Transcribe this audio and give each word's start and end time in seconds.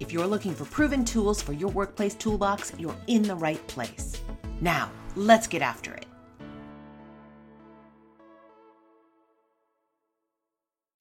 If 0.00 0.12
you're 0.12 0.26
looking 0.26 0.54
for 0.54 0.64
proven 0.66 1.04
tools 1.04 1.40
for 1.40 1.52
your 1.52 1.70
workplace 1.70 2.14
toolbox, 2.14 2.72
you're 2.78 2.96
in 3.06 3.22
the 3.22 3.34
right 3.34 3.66
place. 3.68 4.20
Now, 4.60 4.90
let's 5.16 5.46
get 5.46 5.62
after 5.62 5.94
it. 5.94 6.06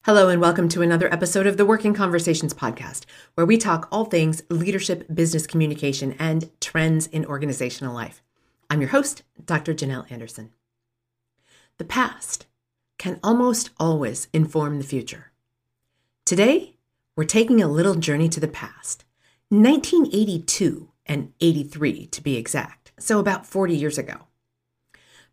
Hello, 0.04 0.30
and 0.30 0.42
welcome 0.42 0.68
to 0.70 0.82
another 0.82 1.14
episode 1.14 1.46
of 1.46 1.58
the 1.58 1.66
Working 1.66 1.94
Conversations 1.94 2.56
podcast, 2.56 3.06
where 3.36 3.46
we 3.46 3.56
talk 3.56 3.88
all 3.92 4.06
things 4.06 4.42
leadership, 4.50 5.06
business 5.14 5.46
communication, 5.46 6.16
and 6.18 6.50
trends 6.60 7.06
in 7.06 7.24
organizational 7.24 7.94
life. 7.94 8.24
I'm 8.68 8.82
your 8.82 8.90
host, 8.90 9.22
Dr. 9.46 9.76
Janel 9.76 10.12
Anderson. 10.12 10.54
The 11.78 11.86
past 11.86 12.48
can 12.98 13.20
almost 13.24 13.70
always 13.78 14.28
inform 14.34 14.80
the 14.80 14.84
future. 14.84 15.32
Today, 16.26 16.78
we're 17.16 17.24
taking 17.26 17.62
a 17.62 17.68
little 17.68 17.96
journey 17.96 18.30
to 18.30 18.40
the 18.40 18.48
past, 18.48 19.04
1982 19.50 20.90
and 21.06 21.34
83 21.42 22.06
to 22.08 22.24
be 22.24 22.38
exact, 22.38 22.94
so 22.98 23.20
about 23.20 23.46
40 23.46 23.76
years 23.76 23.98
ago. 23.98 24.28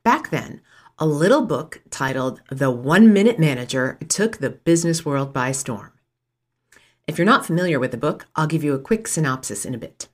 Back 0.03 0.31
then, 0.31 0.61
a 0.99 1.07
little 1.07 1.43
book 1.43 1.83
titled 1.91 2.41
The 2.51 2.71
One 2.71 3.13
Minute 3.13 3.39
Manager 3.39 3.99
took 4.09 4.39
the 4.39 4.51
business 4.51 5.05
world 5.05 5.33
by 5.33 5.53
storm. 5.53 5.93
If 7.07 7.17
you're 7.17 7.25
not 7.25 7.47
familiar 7.47 7.79
with 7.79 7.93
the 7.93 7.97
book, 7.97 8.27
I'll 8.35 8.49
give 8.49 8.65
you 8.65 8.75
a 8.75 8.81
quick 8.81 9.07
synopsis 9.07 9.65
in 9.65 9.75
a 9.75 9.79
bit. 9.79 10.09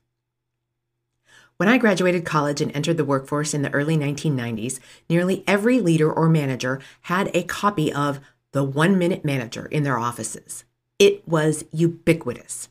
When 1.56 1.68
I 1.68 1.78
graduated 1.78 2.26
college 2.26 2.60
and 2.60 2.74
entered 2.76 2.98
the 2.98 3.04
workforce 3.04 3.54
in 3.54 3.62
the 3.62 3.72
early 3.72 3.96
1990s, 3.96 4.80
nearly 5.08 5.44
every 5.46 5.80
leader 5.80 6.12
or 6.12 6.28
manager 6.28 6.80
had 7.02 7.30
a 7.32 7.44
copy 7.44 7.92
of 7.92 8.20
The 8.52 8.64
One 8.64 8.98
Minute 8.98 9.24
Manager 9.24 9.66
in 9.66 9.84
their 9.84 9.98
offices. 9.98 10.64
It 10.98 11.26
was 11.26 11.64
ubiquitous. 11.72 12.68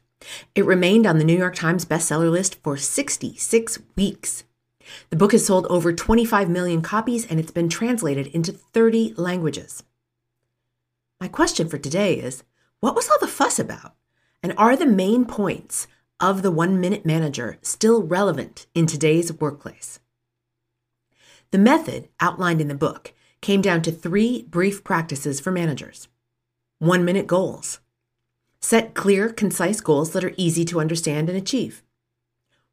It 0.56 0.66
remained 0.66 1.06
on 1.06 1.18
the 1.18 1.26
New 1.26 1.38
York 1.38 1.56
Times 1.56 1.86
bestseller 1.86 2.32
list 2.32 2.56
for 2.64 2.78
66 2.78 3.80
weeks. 3.98 4.46
The 5.10 5.18
book 5.18 5.34
has 5.34 5.46
sold 5.46 5.68
over 5.68 5.92
25 5.92 6.50
million 6.50 6.82
copies 6.82 7.26
and 7.26 7.40
it's 7.40 7.52
been 7.52 7.68
translated 7.68 8.28
into 8.28 8.54
30 8.54 9.14
languages. 9.18 9.84
My 11.20 11.28
question 11.28 11.68
for 11.68 11.78
today 11.78 12.16
is 12.16 12.44
what 12.80 12.96
was 12.96 13.10
all 13.10 13.20
the 13.20 13.28
fuss 13.28 13.60
about? 13.60 13.96
And 14.42 14.54
are 14.58 14.76
the 14.76 14.86
main 14.86 15.26
points 15.26 15.88
of 16.20 16.42
the 16.42 16.52
one 16.52 16.80
minute 16.80 17.06
manager 17.06 17.58
still 17.62 18.04
relevant 18.04 18.68
in 18.74 18.86
today's 18.86 19.34
workplace? 19.34 20.00
The 21.52 21.58
method 21.58 22.10
outlined 22.20 22.62
in 22.62 22.68
the 22.68 22.76
book 22.76 23.14
came 23.42 23.62
down 23.62 23.82
to 23.84 23.92
three 23.92 24.44
brief 24.44 24.84
practices 24.84 25.42
for 25.42 25.52
managers 25.52 26.08
one 26.80 27.06
minute 27.06 27.28
goals, 27.28 27.80
set 28.64 28.96
clear, 28.96 29.30
concise 29.30 29.80
goals 29.82 30.12
that 30.14 30.24
are 30.24 30.34
easy 30.38 30.66
to 30.66 30.80
understand 30.80 31.30
and 31.30 31.38
achieve, 31.38 31.84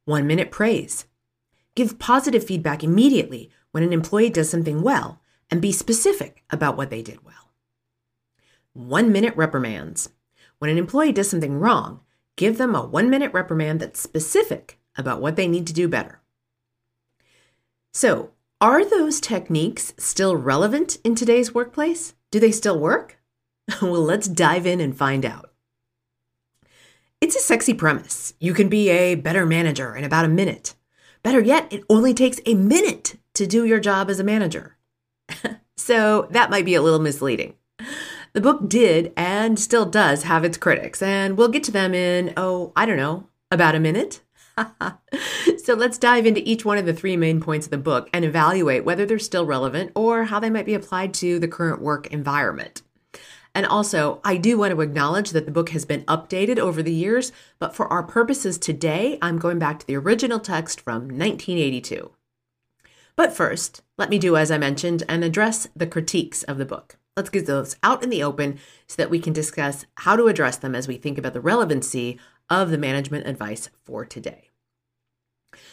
one 0.06 0.27
minute 0.27 0.50
praise, 0.50 1.05
Give 1.74 1.98
positive 1.98 2.44
feedback 2.44 2.82
immediately 2.82 3.50
when 3.70 3.82
an 3.82 3.92
employee 3.92 4.30
does 4.30 4.50
something 4.50 4.82
well 4.82 5.20
and 5.50 5.62
be 5.62 5.72
specific 5.72 6.42
about 6.50 6.77
what 6.77 6.91
they 6.91 7.02
did 7.02 7.24
well. 7.24 7.52
One 8.72 9.12
minute 9.12 9.37
reprimands. 9.37 10.10
When 10.59 10.70
an 10.70 10.78
employee 10.78 11.12
does 11.12 11.31
something 11.31 11.59
wrong, 11.59 12.00
give 12.37 12.59
them 12.59 12.75
a 12.75 12.84
one 12.84 13.09
minute 13.09 13.32
reprimand 13.32 13.81
that's 13.81 14.00
specific 14.00 14.78
about 14.97 15.20
what 15.20 15.37
they 15.37 15.48
need 15.48 15.66
to 15.69 15.72
do 15.72 15.88
better. 15.88 16.20
So, 17.93 18.32
are 18.60 18.84
those 18.84 19.20
techniques 19.20 19.94
still 19.97 20.37
relevant 20.37 20.98
in 21.03 21.14
today's 21.14 21.54
workplace? 21.54 22.14
Do 22.31 22.38
they 22.38 22.53
still 22.53 22.78
work? 22.78 23.19
well, 23.82 24.03
let's 24.03 24.28
dive 24.28 24.66
in 24.66 24.81
and 24.81 24.97
find 24.97 25.25
out. 25.25 25.50
It's 27.20 27.36
a 27.36 27.41
sexy 27.41 27.75
premise. 27.75 28.32
You 28.41 28.54
can 28.54 28.70
be 28.70 28.88
a 28.88 29.14
better 29.14 29.44
manager 29.44 29.94
in 29.94 30.04
about 30.04 30.25
a 30.25 30.28
minute. 30.28 30.75
Better 31.22 31.41
yet, 31.41 31.70
it 31.70 31.84
only 31.91 32.14
takes 32.14 32.41
a 32.47 32.54
minute 32.54 33.19
to 33.34 33.47
do 33.47 33.66
your 33.66 33.78
job 33.78 34.08
as 34.08 34.19
a 34.19 34.25
manager. 34.25 34.78
so 35.76 36.28
that 36.31 36.48
might 36.48 36.64
be 36.64 36.75
a 36.75 36.81
little 36.81 36.98
misleading. 36.98 37.56
The 38.32 38.41
book 38.41 38.70
did 38.70 39.12
and 39.19 39.58
still 39.58 39.84
does 39.84 40.22
have 40.22 40.44
its 40.44 40.56
critics, 40.56 41.03
and 41.03 41.36
we'll 41.36 41.48
get 41.48 41.62
to 41.64 41.70
them 41.70 41.92
in, 41.92 42.32
oh, 42.38 42.72
I 42.75 42.86
don't 42.86 42.97
know, 42.97 43.28
about 43.50 43.75
a 43.75 43.81
minute. 43.81 44.22
so 45.62 45.75
let's 45.75 45.98
dive 45.98 46.25
into 46.25 46.48
each 46.48 46.64
one 46.64 46.78
of 46.78 46.87
the 46.87 46.94
three 46.94 47.19
main 47.19 47.42
points 47.42 47.66
of 47.66 47.70
the 47.70 47.76
book 47.76 48.08
and 48.14 48.25
evaluate 48.25 48.87
whether 48.87 49.04
they're 49.04 49.19
still 49.19 49.44
relevant 49.44 49.92
or 49.94 50.25
how 50.25 50.41
they 50.41 50.48
might 50.48 50.64
be 50.64 50.75
applied 50.75 51.12
to 51.14 51.38
the 51.38 51.48
current 51.48 51.82
work 51.82 52.06
environment. 52.06 52.81
And 53.55 53.66
also, 53.66 54.21
I 54.25 54.37
do 54.37 54.59
want 54.59 54.72
to 54.72 54.81
acknowledge 54.81 55.31
that 55.31 55.44
the 55.44 55.53
book 55.53 55.71
has 55.71 55.84
been 55.84 56.05
updated 56.05 56.59
over 56.59 56.83
the 56.83 56.93
years, 56.93 57.33
but 57.59 57.75
for 57.75 57.87
our 57.88 58.03
purposes 58.03 58.59
today, 58.59 59.19
I'm 59.21 59.38
going 59.38 59.59
back 59.59 59.81
to 59.81 59.87
the 59.87 59.97
original 59.97 60.38
text 60.38 60.81
from 60.81 61.03
1982. 61.03 62.12
But 63.16 63.33
first, 63.33 63.83
let 63.99 64.09
me 64.09 64.19
do 64.19 64.37
as 64.37 64.50
I 64.50 64.59
mentioned 64.59 65.03
and 65.09 65.25
address 65.25 65.69
the 65.75 65.87
critiques 65.87 66.43
of 66.44 66.59
the 66.59 66.65
book. 66.65 66.97
Let's 67.16 67.28
get 67.28 67.47
those 67.47 67.77
out 67.83 68.03
in 68.03 68.09
the 68.09 68.22
open 68.22 68.59
so 68.87 68.97
that 68.97 69.11
we 69.11 69.19
can 69.19 69.33
discuss 69.33 69.84
how 69.97 70.17
to 70.17 70.28
address 70.28 70.56
them 70.56 70.75
as 70.75 70.87
we 70.87 70.97
think 70.97 71.19
about 71.19 71.34
the 71.34 71.41
relevancy 71.41 72.19
of 72.49 72.71
the 72.71 72.78
management 72.78 73.27
advice 73.27 73.69
for 73.84 74.05
today. 74.05 74.49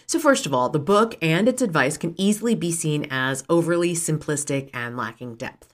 So, 0.08 0.20
first 0.20 0.46
of 0.46 0.54
all, 0.54 0.70
the 0.70 0.80
book 0.80 1.16
and 1.22 1.48
its 1.48 1.62
advice 1.62 1.98
can 1.98 2.20
easily 2.20 2.56
be 2.56 2.72
seen 2.72 3.08
as 3.12 3.44
overly 3.50 3.94
simplistic 3.94 4.70
and 4.74 4.98
lacking 4.98 5.36
depth. 5.36 5.74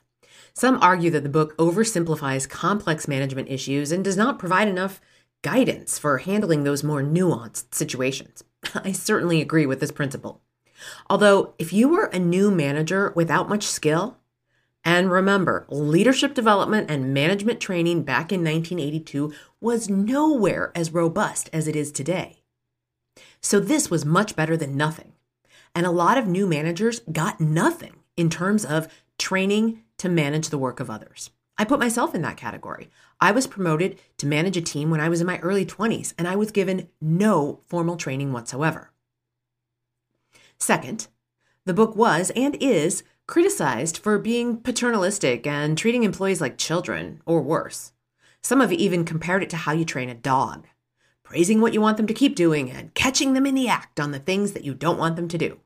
Some 0.55 0.77
argue 0.81 1.09
that 1.11 1.23
the 1.23 1.29
book 1.29 1.57
oversimplifies 1.57 2.47
complex 2.47 3.07
management 3.07 3.49
issues 3.49 3.91
and 3.91 4.03
does 4.03 4.17
not 4.17 4.37
provide 4.37 4.67
enough 4.67 5.01
guidance 5.41 5.97
for 5.97 6.19
handling 6.19 6.63
those 6.63 6.83
more 6.83 7.01
nuanced 7.01 7.73
situations. 7.73 8.43
I 8.75 8.91
certainly 8.91 9.41
agree 9.41 9.65
with 9.65 9.79
this 9.79 9.91
principle. 9.91 10.41
Although, 11.09 11.53
if 11.57 11.73
you 11.73 11.89
were 11.89 12.05
a 12.05 12.19
new 12.19 12.51
manager 12.51 13.13
without 13.15 13.49
much 13.49 13.65
skill, 13.65 14.17
and 14.85 15.09
remember, 15.09 15.65
leadership 15.69 16.33
development 16.33 16.91
and 16.91 17.13
management 17.13 17.59
training 17.59 18.03
back 18.03 18.31
in 18.31 18.41
1982 18.41 19.33
was 19.61 19.89
nowhere 19.89 20.71
as 20.75 20.93
robust 20.93 21.49
as 21.53 21.67
it 21.67 21.75
is 21.75 21.91
today. 21.91 22.43
So, 23.41 23.59
this 23.59 23.89
was 23.89 24.05
much 24.05 24.35
better 24.35 24.57
than 24.57 24.77
nothing. 24.77 25.13
And 25.73 25.85
a 25.85 25.91
lot 25.91 26.17
of 26.17 26.27
new 26.27 26.45
managers 26.45 26.99
got 27.11 27.39
nothing 27.39 27.95
in 28.17 28.29
terms 28.29 28.65
of 28.65 28.87
training 29.17 29.82
to 29.97 30.09
manage 30.09 30.49
the 30.49 30.57
work 30.57 30.79
of 30.79 30.89
others. 30.89 31.31
I 31.57 31.65
put 31.65 31.79
myself 31.79 32.15
in 32.15 32.23
that 32.23 32.37
category. 32.37 32.89
I 33.21 33.31
was 33.31 33.45
promoted 33.45 33.99
to 34.17 34.25
manage 34.25 34.57
a 34.57 34.61
team 34.61 34.89
when 34.89 34.99
I 34.99 35.09
was 35.09 35.21
in 35.21 35.27
my 35.27 35.39
early 35.39 35.65
20s, 35.65 36.13
and 36.17 36.27
I 36.27 36.35
was 36.35 36.51
given 36.51 36.89
no 36.99 37.59
formal 37.67 37.95
training 37.95 38.33
whatsoever. 38.33 38.91
Second, 40.57 41.07
the 41.65 41.73
book 41.73 41.95
was 41.95 42.31
and 42.35 42.57
is 42.59 43.03
criticized 43.27 43.97
for 43.97 44.17
being 44.17 44.57
paternalistic 44.57 45.45
and 45.45 45.77
treating 45.77 46.03
employees 46.03 46.41
like 46.41 46.57
children, 46.57 47.21
or 47.25 47.41
worse. 47.41 47.93
Some 48.41 48.59
have 48.59 48.73
even 48.73 49.05
compared 49.05 49.43
it 49.43 49.49
to 49.51 49.57
how 49.57 49.71
you 49.71 49.85
train 49.85 50.09
a 50.09 50.15
dog, 50.15 50.67
praising 51.23 51.61
what 51.61 51.73
you 51.73 51.79
want 51.79 51.97
them 51.97 52.07
to 52.07 52.13
keep 52.13 52.35
doing 52.35 52.69
and 52.69 52.93
catching 52.93 53.33
them 53.33 53.45
in 53.45 53.55
the 53.55 53.69
act 53.69 53.99
on 53.99 54.11
the 54.11 54.19
things 54.19 54.51
that 54.51 54.65
you 54.65 54.73
don't 54.73 54.99
want 54.99 55.15
them 55.15 55.27
to 55.29 55.37
do. 55.37 55.59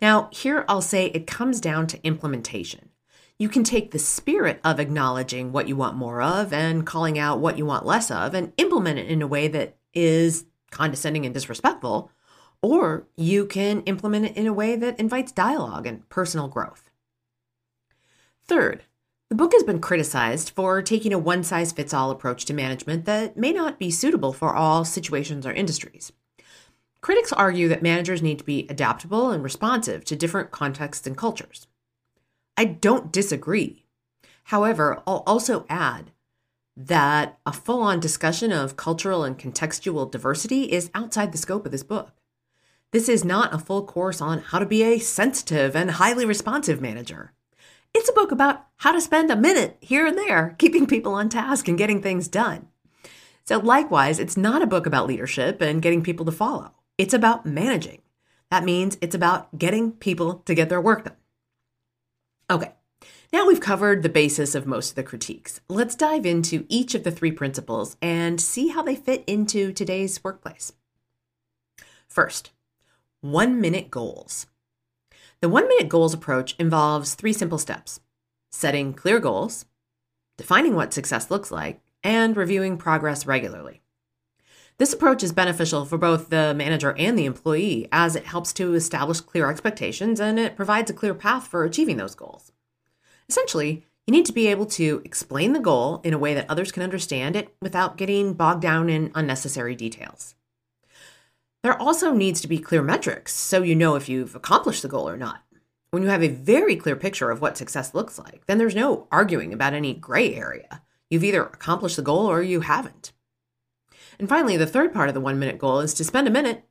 Now, 0.00 0.28
here 0.32 0.64
I'll 0.68 0.82
say 0.82 1.06
it 1.06 1.26
comes 1.26 1.60
down 1.60 1.88
to 1.88 2.06
implementation 2.06 2.87
you 3.38 3.48
can 3.48 3.62
take 3.62 3.92
the 3.92 3.98
spirit 3.98 4.60
of 4.64 4.80
acknowledging 4.80 5.52
what 5.52 5.68
you 5.68 5.76
want 5.76 5.96
more 5.96 6.20
of 6.20 6.52
and 6.52 6.84
calling 6.84 7.18
out 7.18 7.38
what 7.38 7.56
you 7.56 7.64
want 7.64 7.86
less 7.86 8.10
of 8.10 8.34
and 8.34 8.52
implement 8.56 8.98
it 8.98 9.06
in 9.06 9.22
a 9.22 9.26
way 9.28 9.46
that 9.46 9.76
is 9.94 10.44
condescending 10.70 11.24
and 11.24 11.32
disrespectful, 11.32 12.10
or 12.62 13.06
you 13.16 13.46
can 13.46 13.82
implement 13.82 14.26
it 14.26 14.36
in 14.36 14.46
a 14.46 14.52
way 14.52 14.74
that 14.74 14.98
invites 14.98 15.30
dialogue 15.30 15.86
and 15.86 16.08
personal 16.08 16.48
growth. 16.48 16.90
Third, 18.44 18.82
the 19.28 19.36
book 19.36 19.52
has 19.52 19.62
been 19.62 19.80
criticized 19.80 20.50
for 20.50 20.82
taking 20.82 21.12
a 21.12 21.18
one 21.18 21.44
size 21.44 21.70
fits 21.70 21.94
all 21.94 22.10
approach 22.10 22.44
to 22.46 22.54
management 22.54 23.04
that 23.04 23.36
may 23.36 23.52
not 23.52 23.78
be 23.78 23.90
suitable 23.90 24.32
for 24.32 24.54
all 24.54 24.84
situations 24.84 25.46
or 25.46 25.52
industries. 25.52 26.10
Critics 27.00 27.32
argue 27.32 27.68
that 27.68 27.82
managers 27.82 28.22
need 28.22 28.38
to 28.38 28.44
be 28.44 28.66
adaptable 28.68 29.30
and 29.30 29.44
responsive 29.44 30.04
to 30.06 30.16
different 30.16 30.50
contexts 30.50 31.06
and 31.06 31.16
cultures. 31.16 31.67
I 32.58 32.64
don't 32.64 33.12
disagree. 33.12 33.86
However, 34.42 35.00
I'll 35.06 35.22
also 35.28 35.64
add 35.68 36.10
that 36.76 37.38
a 37.46 37.52
full 37.52 37.80
on 37.82 38.00
discussion 38.00 38.50
of 38.50 38.76
cultural 38.76 39.22
and 39.22 39.38
contextual 39.38 40.10
diversity 40.10 40.64
is 40.64 40.90
outside 40.92 41.30
the 41.30 41.38
scope 41.38 41.66
of 41.66 41.70
this 41.70 41.84
book. 41.84 42.16
This 42.90 43.08
is 43.08 43.24
not 43.24 43.54
a 43.54 43.60
full 43.60 43.84
course 43.84 44.20
on 44.20 44.40
how 44.40 44.58
to 44.58 44.66
be 44.66 44.82
a 44.82 44.98
sensitive 44.98 45.76
and 45.76 45.92
highly 45.92 46.24
responsive 46.26 46.80
manager. 46.80 47.32
It's 47.94 48.08
a 48.08 48.12
book 48.12 48.32
about 48.32 48.66
how 48.78 48.90
to 48.90 49.00
spend 49.00 49.30
a 49.30 49.36
minute 49.36 49.76
here 49.80 50.04
and 50.04 50.18
there 50.18 50.56
keeping 50.58 50.88
people 50.88 51.14
on 51.14 51.28
task 51.28 51.68
and 51.68 51.78
getting 51.78 52.02
things 52.02 52.26
done. 52.26 52.66
So, 53.44 53.58
likewise, 53.58 54.18
it's 54.18 54.36
not 54.36 54.62
a 54.62 54.66
book 54.66 54.84
about 54.84 55.06
leadership 55.06 55.60
and 55.60 55.80
getting 55.80 56.02
people 56.02 56.26
to 56.26 56.32
follow. 56.32 56.72
It's 56.98 57.14
about 57.14 57.46
managing. 57.46 58.02
That 58.50 58.64
means 58.64 58.98
it's 59.00 59.14
about 59.14 59.56
getting 59.56 59.92
people 59.92 60.42
to 60.46 60.56
get 60.56 60.68
their 60.68 60.80
work 60.80 61.04
done. 61.04 61.14
Okay, 62.50 62.72
now 63.30 63.46
we've 63.46 63.60
covered 63.60 64.02
the 64.02 64.08
basis 64.08 64.54
of 64.54 64.66
most 64.66 64.90
of 64.90 64.96
the 64.96 65.02
critiques. 65.02 65.60
Let's 65.68 65.94
dive 65.94 66.24
into 66.24 66.64
each 66.70 66.94
of 66.94 67.04
the 67.04 67.10
three 67.10 67.30
principles 67.30 67.98
and 68.00 68.40
see 68.40 68.68
how 68.68 68.82
they 68.82 68.96
fit 68.96 69.22
into 69.26 69.70
today's 69.70 70.24
workplace. 70.24 70.72
First, 72.08 72.52
one 73.20 73.60
minute 73.60 73.90
goals. 73.90 74.46
The 75.42 75.50
one 75.50 75.68
minute 75.68 75.90
goals 75.90 76.14
approach 76.14 76.56
involves 76.58 77.14
three 77.14 77.34
simple 77.34 77.58
steps 77.58 78.00
setting 78.50 78.94
clear 78.94 79.20
goals, 79.20 79.66
defining 80.38 80.74
what 80.74 80.94
success 80.94 81.30
looks 81.30 81.50
like, 81.50 81.82
and 82.02 82.34
reviewing 82.34 82.78
progress 82.78 83.26
regularly. 83.26 83.82
This 84.78 84.92
approach 84.92 85.24
is 85.24 85.32
beneficial 85.32 85.84
for 85.84 85.98
both 85.98 86.30
the 86.30 86.54
manager 86.54 86.94
and 86.96 87.18
the 87.18 87.24
employee 87.24 87.88
as 87.90 88.14
it 88.14 88.26
helps 88.26 88.52
to 88.54 88.74
establish 88.74 89.20
clear 89.20 89.50
expectations 89.50 90.20
and 90.20 90.38
it 90.38 90.54
provides 90.54 90.88
a 90.88 90.94
clear 90.94 91.14
path 91.14 91.48
for 91.48 91.64
achieving 91.64 91.96
those 91.96 92.14
goals. 92.14 92.52
Essentially, 93.28 93.84
you 94.06 94.12
need 94.12 94.24
to 94.26 94.32
be 94.32 94.46
able 94.46 94.66
to 94.66 95.02
explain 95.04 95.52
the 95.52 95.58
goal 95.58 96.00
in 96.04 96.14
a 96.14 96.18
way 96.18 96.32
that 96.32 96.48
others 96.48 96.70
can 96.70 96.84
understand 96.84 97.34
it 97.34 97.52
without 97.60 97.96
getting 97.96 98.34
bogged 98.34 98.62
down 98.62 98.88
in 98.88 99.10
unnecessary 99.16 99.74
details. 99.74 100.36
There 101.64 101.76
also 101.82 102.12
needs 102.12 102.40
to 102.42 102.48
be 102.48 102.60
clear 102.60 102.82
metrics 102.82 103.34
so 103.34 103.64
you 103.64 103.74
know 103.74 103.96
if 103.96 104.08
you've 104.08 104.36
accomplished 104.36 104.82
the 104.82 104.88
goal 104.88 105.08
or 105.08 105.16
not. 105.16 105.42
When 105.90 106.04
you 106.04 106.08
have 106.08 106.22
a 106.22 106.28
very 106.28 106.76
clear 106.76 106.94
picture 106.94 107.32
of 107.32 107.40
what 107.40 107.56
success 107.56 107.94
looks 107.94 108.16
like, 108.16 108.46
then 108.46 108.58
there's 108.58 108.76
no 108.76 109.08
arguing 109.10 109.52
about 109.52 109.74
any 109.74 109.92
gray 109.92 110.36
area. 110.36 110.82
You've 111.10 111.24
either 111.24 111.42
accomplished 111.42 111.96
the 111.96 112.02
goal 112.02 112.26
or 112.26 112.42
you 112.42 112.60
haven't. 112.60 113.12
And 114.18 114.28
finally, 114.28 114.56
the 114.56 114.66
third 114.66 114.92
part 114.92 115.08
of 115.08 115.14
the 115.14 115.20
one 115.20 115.38
minute 115.38 115.58
goal 115.58 115.80
is 115.80 115.94
to 115.94 116.04
spend 116.04 116.26
a 116.26 116.30
minute, 116.30 116.64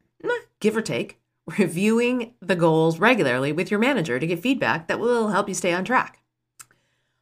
give 0.60 0.76
or 0.76 0.82
take, 0.82 1.20
reviewing 1.58 2.34
the 2.42 2.56
goals 2.56 3.00
regularly 3.00 3.52
with 3.52 3.72
your 3.72 3.80
manager 3.80 4.20
to 4.20 4.28
get 4.28 4.40
feedback 4.40 4.88
that 4.88 5.00
will 5.00 5.30
help 5.30 5.48
you 5.48 5.56
stay 5.56 5.74
on 5.74 5.86
track. 5.86 6.22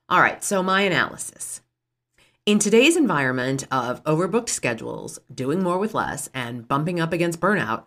All 0.09 0.21
right, 0.21 0.43
so 0.43 0.61
my 0.61 0.81
analysis. 0.81 1.61
In 2.45 2.59
today's 2.59 2.95
environment 2.95 3.65
of 3.71 4.03
overbooked 4.03 4.49
schedules, 4.49 5.17
doing 5.33 5.63
more 5.63 5.79
with 5.79 5.95
less, 5.95 6.29
and 6.31 6.67
bumping 6.67 6.99
up 6.99 7.11
against 7.11 7.39
burnout, 7.39 7.85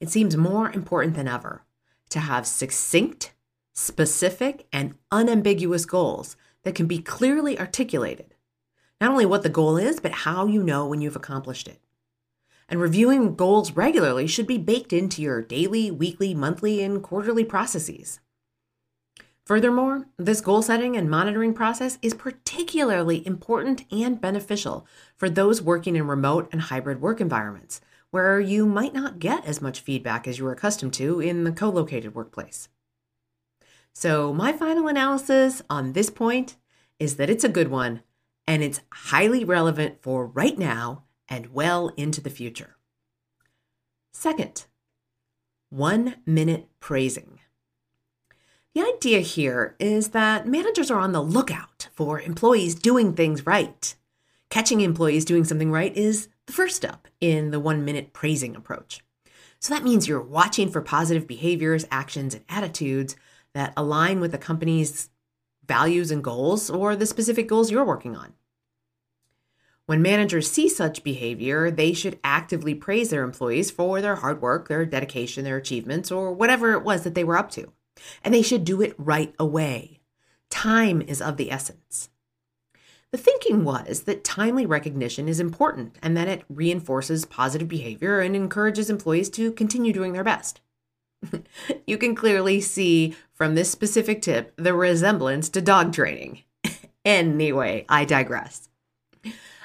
it 0.00 0.10
seems 0.10 0.36
more 0.36 0.70
important 0.72 1.14
than 1.14 1.28
ever 1.28 1.62
to 2.08 2.18
have 2.18 2.46
succinct, 2.46 3.32
specific, 3.72 4.66
and 4.72 4.94
unambiguous 5.12 5.84
goals 5.84 6.36
that 6.64 6.74
can 6.74 6.86
be 6.86 6.98
clearly 6.98 7.58
articulated. 7.58 8.34
Not 9.00 9.10
only 9.10 9.26
what 9.26 9.42
the 9.42 9.48
goal 9.48 9.78
is, 9.78 9.98
but 9.98 10.12
how 10.12 10.46
you 10.46 10.62
know 10.62 10.86
when 10.86 11.00
you've 11.00 11.16
accomplished 11.16 11.66
it. 11.66 11.80
And 12.68 12.80
reviewing 12.80 13.34
goals 13.34 13.72
regularly 13.72 14.26
should 14.26 14.46
be 14.46 14.58
baked 14.58 14.92
into 14.92 15.22
your 15.22 15.42
daily, 15.42 15.90
weekly, 15.90 16.34
monthly, 16.34 16.82
and 16.82 17.02
quarterly 17.02 17.44
processes. 17.44 18.20
Furthermore, 19.44 20.06
this 20.16 20.40
goal 20.40 20.62
setting 20.62 20.96
and 20.96 21.10
monitoring 21.10 21.54
process 21.54 21.98
is 22.02 22.14
particularly 22.14 23.26
important 23.26 23.84
and 23.90 24.20
beneficial 24.20 24.86
for 25.16 25.28
those 25.28 25.60
working 25.60 25.96
in 25.96 26.06
remote 26.06 26.48
and 26.52 26.60
hybrid 26.60 27.00
work 27.00 27.20
environments, 27.20 27.80
where 28.10 28.38
you 28.38 28.66
might 28.66 28.94
not 28.94 29.18
get 29.18 29.44
as 29.44 29.60
much 29.60 29.80
feedback 29.80 30.28
as 30.28 30.38
you 30.38 30.46
are 30.46 30.52
accustomed 30.52 30.92
to 30.92 31.18
in 31.20 31.42
the 31.42 31.50
co 31.50 31.68
located 31.68 32.14
workplace. 32.14 32.68
So, 33.92 34.32
my 34.32 34.52
final 34.52 34.86
analysis 34.86 35.62
on 35.68 35.94
this 35.94 36.10
point 36.10 36.56
is 37.00 37.16
that 37.16 37.30
it's 37.30 37.42
a 37.42 37.48
good 37.48 37.68
one 37.68 38.02
and 38.50 38.64
it's 38.64 38.80
highly 38.92 39.44
relevant 39.44 40.02
for 40.02 40.26
right 40.26 40.58
now 40.58 41.04
and 41.28 41.54
well 41.54 41.92
into 41.96 42.20
the 42.20 42.28
future. 42.28 42.74
Second, 44.12 44.66
one 45.68 46.16
minute 46.26 46.66
praising. 46.80 47.38
The 48.74 48.82
idea 48.82 49.20
here 49.20 49.76
is 49.78 50.08
that 50.08 50.48
managers 50.48 50.90
are 50.90 50.98
on 50.98 51.12
the 51.12 51.22
lookout 51.22 51.90
for 51.94 52.20
employees 52.20 52.74
doing 52.74 53.14
things 53.14 53.46
right. 53.46 53.94
Catching 54.48 54.80
employees 54.80 55.24
doing 55.24 55.44
something 55.44 55.70
right 55.70 55.96
is 55.96 56.28
the 56.46 56.52
first 56.52 56.74
step 56.74 57.06
in 57.20 57.52
the 57.52 57.60
one 57.60 57.84
minute 57.84 58.12
praising 58.12 58.56
approach. 58.56 59.00
So 59.60 59.72
that 59.72 59.84
means 59.84 60.08
you're 60.08 60.20
watching 60.20 60.72
for 60.72 60.80
positive 60.80 61.28
behaviors, 61.28 61.86
actions, 61.92 62.34
and 62.34 62.44
attitudes 62.48 63.14
that 63.54 63.74
align 63.76 64.18
with 64.18 64.32
the 64.32 64.38
company's 64.38 65.08
values 65.68 66.10
and 66.10 66.24
goals 66.24 66.68
or 66.68 66.96
the 66.96 67.06
specific 67.06 67.46
goals 67.46 67.70
you're 67.70 67.84
working 67.84 68.16
on. 68.16 68.32
When 69.90 70.02
managers 70.02 70.48
see 70.48 70.68
such 70.68 71.02
behavior, 71.02 71.68
they 71.68 71.92
should 71.94 72.20
actively 72.22 72.76
praise 72.76 73.10
their 73.10 73.24
employees 73.24 73.72
for 73.72 74.00
their 74.00 74.14
hard 74.14 74.40
work, 74.40 74.68
their 74.68 74.86
dedication, 74.86 75.42
their 75.42 75.56
achievements, 75.56 76.12
or 76.12 76.32
whatever 76.32 76.74
it 76.74 76.84
was 76.84 77.02
that 77.02 77.16
they 77.16 77.24
were 77.24 77.36
up 77.36 77.50
to 77.50 77.72
and 78.22 78.32
they 78.32 78.40
should 78.40 78.62
do 78.62 78.80
it 78.82 78.94
right 78.96 79.34
away. 79.36 79.98
Time 80.48 81.02
is 81.02 81.20
of 81.20 81.36
the 81.38 81.50
essence. 81.50 82.08
The 83.10 83.18
thinking 83.18 83.64
was 83.64 84.02
that 84.02 84.22
timely 84.22 84.64
recognition 84.64 85.28
is 85.28 85.40
important 85.40 85.96
and 86.00 86.16
that 86.16 86.28
it 86.28 86.44
reinforces 86.48 87.24
positive 87.24 87.66
behavior 87.66 88.20
and 88.20 88.36
encourages 88.36 88.90
employees 88.90 89.28
to 89.30 89.50
continue 89.50 89.92
doing 89.92 90.12
their 90.12 90.22
best. 90.22 90.60
you 91.88 91.98
can 91.98 92.14
clearly 92.14 92.60
see 92.60 93.16
from 93.32 93.56
this 93.56 93.72
specific 93.72 94.22
tip 94.22 94.52
the 94.54 94.72
resemblance 94.72 95.48
to 95.48 95.60
dog 95.60 95.92
training. 95.92 96.44
anyway, 97.04 97.84
I 97.88 98.04
digress. 98.04 98.69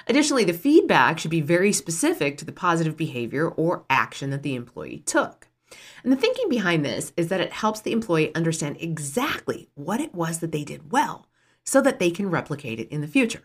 Additionally, 0.06 0.44
the 0.44 0.52
feedback 0.52 1.18
should 1.18 1.30
be 1.30 1.40
very 1.40 1.72
specific 1.72 2.38
to 2.38 2.44
the 2.44 2.52
positive 2.52 2.96
behavior 2.96 3.48
or 3.48 3.84
action 3.90 4.30
that 4.30 4.42
the 4.42 4.54
employee 4.54 5.02
took. 5.04 5.48
And 6.04 6.12
the 6.12 6.16
thinking 6.16 6.48
behind 6.48 6.84
this 6.84 7.12
is 7.16 7.28
that 7.28 7.40
it 7.40 7.52
helps 7.52 7.80
the 7.80 7.92
employee 7.92 8.34
understand 8.34 8.76
exactly 8.78 9.68
what 9.74 10.00
it 10.00 10.14
was 10.14 10.38
that 10.38 10.52
they 10.52 10.62
did 10.62 10.92
well 10.92 11.26
so 11.64 11.80
that 11.80 11.98
they 11.98 12.10
can 12.10 12.30
replicate 12.30 12.78
it 12.78 12.88
in 12.88 13.00
the 13.00 13.08
future. 13.08 13.42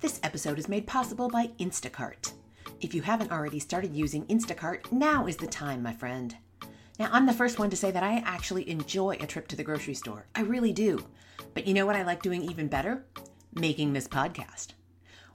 This 0.00 0.20
episode 0.22 0.58
is 0.58 0.68
made 0.68 0.86
possible 0.86 1.28
by 1.28 1.48
Instacart. 1.58 2.32
If 2.80 2.94
you 2.94 3.02
haven't 3.02 3.32
already 3.32 3.58
started 3.58 3.94
using 3.94 4.24
Instacart, 4.26 4.90
now 4.92 5.26
is 5.26 5.36
the 5.36 5.48
time, 5.48 5.82
my 5.82 5.92
friend. 5.92 6.36
Now, 6.98 7.08
I'm 7.12 7.26
the 7.26 7.32
first 7.32 7.58
one 7.58 7.70
to 7.70 7.76
say 7.76 7.90
that 7.90 8.02
I 8.02 8.22
actually 8.24 8.68
enjoy 8.70 9.18
a 9.20 9.26
trip 9.26 9.48
to 9.48 9.56
the 9.56 9.64
grocery 9.64 9.94
store. 9.94 10.26
I 10.34 10.42
really 10.42 10.72
do. 10.72 11.04
But 11.54 11.66
you 11.66 11.74
know 11.74 11.86
what 11.86 11.96
I 11.96 12.02
like 12.02 12.22
doing 12.22 12.42
even 12.42 12.68
better? 12.68 13.04
Making 13.54 13.92
this 13.92 14.06
podcast. 14.06 14.74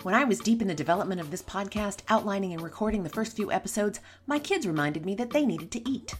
When 0.06 0.14
I 0.14 0.24
was 0.24 0.38
deep 0.38 0.62
in 0.62 0.68
the 0.68 0.76
development 0.76 1.20
of 1.20 1.32
this 1.32 1.42
podcast, 1.42 2.02
outlining 2.10 2.54
and 2.54 2.62
recording 2.62 3.02
the 3.02 3.10
first 3.10 3.36
few 3.36 3.52
episodes, 3.52 4.02
my 4.28 4.38
kids 4.38 4.68
reminded 4.68 5.04
me 5.04 5.16
that 5.16 5.32
they 5.32 5.48
needed 5.48 5.72
to 5.72 5.90
eat. 5.90 6.14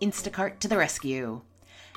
Instacart 0.00 0.60
to 0.60 0.66
the 0.66 0.78
rescue. 0.78 1.42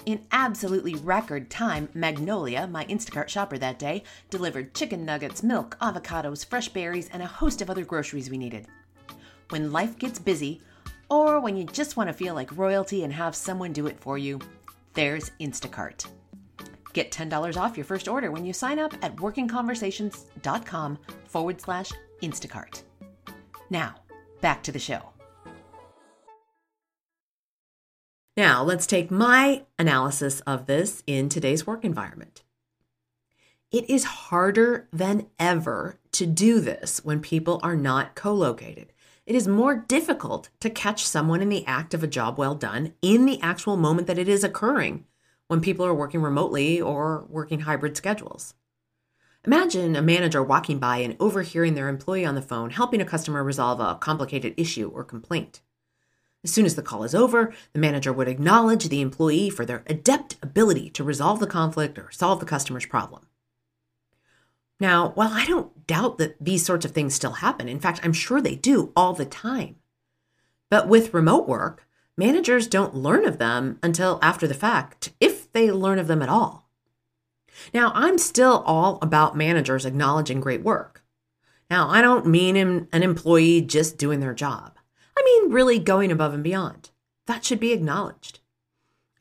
In 0.05 0.25
absolutely 0.33 0.95
record 0.95 1.49
time, 1.49 1.87
Magnolia, 1.93 2.67
my 2.67 2.83
Instacart 2.87 3.29
shopper 3.29 3.57
that 3.59 3.79
day, 3.79 4.03
delivered 4.29 4.75
chicken 4.75 5.05
nuggets, 5.05 5.41
milk, 5.41 5.77
avocados, 5.79 6.45
fresh 6.45 6.67
berries, 6.67 7.07
and 7.13 7.23
a 7.23 7.27
host 7.27 7.61
of 7.61 7.69
other 7.69 7.85
groceries 7.85 8.29
we 8.29 8.37
needed. 8.37 8.67
When 9.51 9.71
life 9.71 9.97
gets 9.97 10.19
busy, 10.19 10.61
or 11.09 11.39
when 11.39 11.55
you 11.55 11.63
just 11.63 11.95
want 11.95 12.09
to 12.09 12.13
feel 12.13 12.35
like 12.35 12.57
royalty 12.57 13.05
and 13.05 13.13
have 13.13 13.37
someone 13.37 13.71
do 13.71 13.87
it 13.87 14.01
for 14.01 14.17
you, 14.17 14.37
there's 14.95 15.31
Instacart. 15.39 16.07
Get 16.93 17.11
$10 17.11 17.57
off 17.57 17.77
your 17.77 17.85
first 17.85 18.07
order 18.07 18.31
when 18.31 18.45
you 18.45 18.53
sign 18.53 18.79
up 18.79 18.93
at 19.01 19.15
workingconversations.com 19.15 20.97
forward 21.25 21.61
slash 21.61 21.91
Instacart. 22.21 22.83
Now, 23.69 23.95
back 24.41 24.63
to 24.63 24.71
the 24.71 24.79
show. 24.79 25.01
Now, 28.37 28.63
let's 28.63 28.87
take 28.87 29.11
my 29.11 29.63
analysis 29.77 30.39
of 30.41 30.65
this 30.65 31.03
in 31.05 31.29
today's 31.29 31.67
work 31.67 31.83
environment. 31.83 32.43
It 33.71 33.89
is 33.89 34.03
harder 34.03 34.87
than 34.91 35.27
ever 35.39 35.97
to 36.13 36.25
do 36.25 36.59
this 36.59 37.03
when 37.05 37.21
people 37.21 37.59
are 37.63 37.75
not 37.75 38.15
co 38.15 38.33
located. 38.33 38.91
It 39.25 39.35
is 39.35 39.47
more 39.47 39.75
difficult 39.75 40.49
to 40.59 40.69
catch 40.69 41.05
someone 41.05 41.41
in 41.41 41.49
the 41.49 41.65
act 41.65 41.93
of 41.93 42.03
a 42.03 42.07
job 42.07 42.37
well 42.37 42.55
done 42.55 42.93
in 43.01 43.25
the 43.25 43.41
actual 43.41 43.77
moment 43.77 44.07
that 44.07 44.19
it 44.19 44.27
is 44.27 44.43
occurring 44.43 45.05
when 45.51 45.59
people 45.59 45.85
are 45.85 45.93
working 45.93 46.21
remotely 46.21 46.79
or 46.79 47.25
working 47.27 47.59
hybrid 47.59 47.97
schedules. 47.97 48.53
Imagine 49.45 49.97
a 49.97 50.01
manager 50.01 50.41
walking 50.41 50.79
by 50.79 50.99
and 50.99 51.17
overhearing 51.19 51.73
their 51.73 51.89
employee 51.89 52.23
on 52.23 52.35
the 52.35 52.41
phone 52.41 52.69
helping 52.69 53.01
a 53.01 53.05
customer 53.05 53.43
resolve 53.43 53.81
a 53.81 53.95
complicated 53.95 54.53
issue 54.55 54.89
or 54.93 55.03
complaint. 55.03 55.59
As 56.41 56.53
soon 56.53 56.65
as 56.65 56.75
the 56.75 56.81
call 56.81 57.03
is 57.03 57.13
over, 57.13 57.53
the 57.73 57.79
manager 57.79 58.13
would 58.13 58.29
acknowledge 58.29 58.87
the 58.87 59.01
employee 59.01 59.49
for 59.49 59.65
their 59.65 59.83
adept 59.87 60.37
ability 60.41 60.89
to 60.91 61.03
resolve 61.03 61.41
the 61.41 61.47
conflict 61.47 61.99
or 61.99 62.11
solve 62.11 62.39
the 62.39 62.45
customer's 62.45 62.85
problem. 62.85 63.27
Now, 64.79 65.09
while 65.15 65.33
I 65.33 65.45
don't 65.45 65.85
doubt 65.85 66.17
that 66.19 66.37
these 66.39 66.65
sorts 66.65 66.85
of 66.85 66.91
things 66.91 67.13
still 67.13 67.33
happen, 67.33 67.67
in 67.67 67.81
fact, 67.81 67.99
I'm 68.03 68.13
sure 68.13 68.39
they 68.39 68.55
do 68.55 68.93
all 68.95 69.11
the 69.11 69.25
time. 69.25 69.75
But 70.69 70.87
with 70.87 71.13
remote 71.13 71.45
work, 71.45 71.89
managers 72.17 72.67
don't 72.67 72.95
learn 72.95 73.25
of 73.25 73.37
them 73.37 73.79
until 73.83 74.17
after 74.21 74.47
the 74.47 74.53
fact, 74.53 75.11
if 75.19 75.40
they 75.53 75.71
learn 75.71 75.99
of 75.99 76.07
them 76.07 76.21
at 76.21 76.29
all. 76.29 76.69
Now, 77.73 77.91
I'm 77.93 78.17
still 78.17 78.63
all 78.65 78.97
about 79.01 79.35
managers 79.35 79.85
acknowledging 79.85 80.39
great 80.39 80.63
work. 80.63 81.03
Now, 81.69 81.89
I 81.89 82.01
don't 82.01 82.25
mean 82.25 82.57
an 82.57 82.87
employee 82.91 83.61
just 83.61 83.97
doing 83.97 84.19
their 84.19 84.33
job. 84.33 84.77
I 85.17 85.23
mean 85.23 85.51
really 85.51 85.79
going 85.79 86.11
above 86.11 86.33
and 86.33 86.43
beyond. 86.43 86.89
That 87.27 87.45
should 87.45 87.59
be 87.59 87.73
acknowledged. 87.73 88.39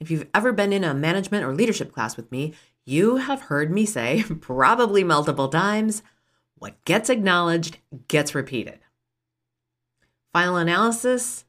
If 0.01 0.11
you've 0.11 0.29
ever 0.35 0.53
been 0.53 0.73
in 0.73 0.83
a 0.83 0.95
management 0.95 1.45
or 1.45 1.55
leadership 1.55 1.93
class 1.93 2.17
with 2.17 2.31
me, 2.33 2.55
you 2.85 3.17
have 3.17 3.43
heard 3.43 3.71
me 3.71 3.85
say, 3.87 4.25
probably 4.41 5.05
multiple 5.05 5.49
times, 5.49 6.03
what 6.59 6.83
gets 6.85 7.11
acknowledged 7.11 7.79
gets 8.09 8.35
repeated. 8.35 8.79
Final 10.33 10.57
analysis 10.57 11.45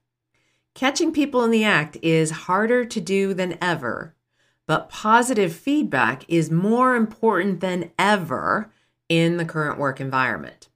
catching 0.73 1.11
people 1.11 1.43
in 1.43 1.51
the 1.51 1.63
act 1.63 1.97
is 2.01 2.31
harder 2.31 2.85
to 2.85 3.01
do 3.01 3.33
than 3.33 3.57
ever, 3.61 4.15
but 4.67 4.89
positive 4.89 5.53
feedback 5.53 6.23
is 6.27 6.51
more 6.51 6.95
important 6.95 7.59
than 7.59 7.91
ever 7.97 8.71
in 9.09 9.37
the 9.37 9.45
current 9.45 9.77
work 9.77 9.99
environment. 9.99 10.69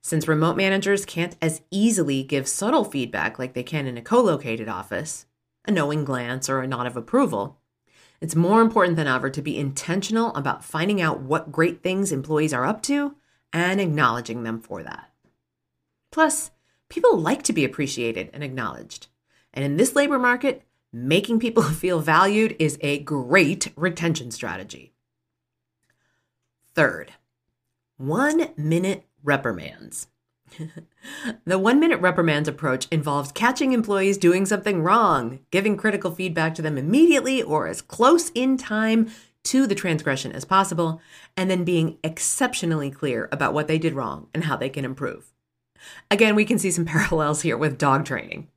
Since 0.00 0.28
remote 0.28 0.56
managers 0.56 1.04
can't 1.04 1.36
as 1.40 1.62
easily 1.70 2.22
give 2.22 2.48
subtle 2.48 2.84
feedback 2.84 3.38
like 3.38 3.54
they 3.54 3.62
can 3.62 3.86
in 3.86 3.96
a 3.96 4.02
co 4.02 4.20
located 4.20 4.68
office, 4.68 5.26
a 5.64 5.70
knowing 5.70 6.04
glance 6.04 6.48
or 6.48 6.60
a 6.60 6.66
nod 6.66 6.86
of 6.86 6.96
approval, 6.96 7.58
it's 8.20 8.34
more 8.34 8.60
important 8.60 8.96
than 8.96 9.06
ever 9.06 9.30
to 9.30 9.42
be 9.42 9.58
intentional 9.58 10.34
about 10.34 10.64
finding 10.64 11.00
out 11.00 11.20
what 11.20 11.52
great 11.52 11.82
things 11.82 12.10
employees 12.10 12.52
are 12.52 12.66
up 12.66 12.82
to 12.82 13.14
and 13.52 13.80
acknowledging 13.80 14.42
them 14.42 14.60
for 14.60 14.82
that. 14.82 15.10
Plus, 16.10 16.50
people 16.88 17.18
like 17.18 17.42
to 17.44 17.52
be 17.52 17.64
appreciated 17.64 18.30
and 18.32 18.42
acknowledged. 18.42 19.08
And 19.54 19.64
in 19.64 19.76
this 19.76 19.94
labor 19.94 20.18
market, 20.18 20.62
making 20.92 21.38
people 21.40 21.62
feel 21.82 22.00
valued 22.00 22.56
is 22.58 22.78
a 22.80 22.98
great 23.00 23.72
retention 23.76 24.30
strategy. 24.30 24.92
Third, 26.74 27.12
one 27.96 28.50
minute 28.56 29.04
reprimands. 29.24 30.06
the 31.44 31.58
one 31.58 31.80
minute 31.80 32.00
reprimands 32.00 32.48
approach 32.48 32.86
involves 32.90 33.32
catching 33.32 33.72
employees 33.72 34.16
doing 34.16 34.46
something 34.46 34.82
wrong, 34.82 35.40
giving 35.50 35.76
critical 35.76 36.10
feedback 36.10 36.54
to 36.54 36.62
them 36.62 36.78
immediately 36.78 37.42
or 37.42 37.66
as 37.66 37.82
close 37.82 38.30
in 38.30 38.56
time 38.56 39.10
to 39.44 39.66
the 39.66 39.74
transgression 39.74 40.32
as 40.32 40.44
possible, 40.44 41.00
and 41.36 41.50
then 41.50 41.64
being 41.64 41.98
exceptionally 42.04 42.90
clear 42.90 43.28
about 43.32 43.54
what 43.54 43.66
they 43.66 43.78
did 43.78 43.94
wrong 43.94 44.28
and 44.34 44.44
how 44.44 44.56
they 44.56 44.68
can 44.68 44.84
improve. 44.84 45.32
Again, 46.10 46.34
we 46.34 46.44
can 46.44 46.58
see 46.58 46.70
some 46.70 46.84
parallels 46.86 47.42
here 47.42 47.56
with 47.56 47.78
dog 47.78 48.04
training. 48.04 48.48